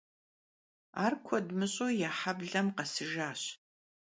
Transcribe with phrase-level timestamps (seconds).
[1.03, 3.41] Ar kued mış'eu ya heblem khesıjjaş.